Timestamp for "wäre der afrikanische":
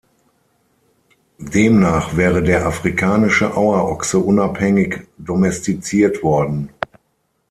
2.17-3.55